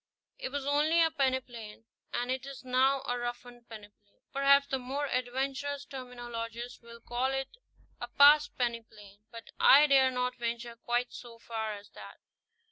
It 0.39 0.49
was 0.49 0.65
only 0.65 0.99
a 0.99 1.11
pene 1.11 1.39
plain, 1.43 1.85
and 2.11 2.31
it 2.31 2.43
is 2.47 2.63
now 2.65 3.03
a 3.05 3.19
roughened 3.19 3.69
peneplain. 3.69 4.23
Perhaps 4.33 4.69
the 4.69 4.79
more 4.79 5.05
adventurous 5.07 5.85
terminologist 5.85 6.81
will 6.81 7.01
call 7.01 7.31
it 7.31 7.49
a 7.99 8.07
past 8.07 8.57
peneplain; 8.57 9.19
but 9.29 9.49
I 9.59 9.85
dare 9.85 10.09
not 10.09 10.37
venture 10.37 10.75
quite 10.75 11.13
so 11.13 11.37
far 11.37 11.73
as 11.73 11.91
that. 11.91 12.17